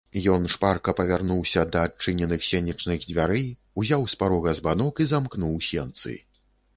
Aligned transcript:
Ён 0.33 0.45
шпарка 0.51 0.93
павярнуўся 0.99 1.65
да 1.75 1.83
адчыненых 1.89 2.47
сенечных 2.51 3.05
дзвярэй, 3.09 3.45
узяў 3.81 4.07
з 4.15 4.17
парога 4.23 4.55
збанок 4.61 4.95
і 5.05 5.07
замкнуў 5.13 5.53
сенцы. 5.69 6.15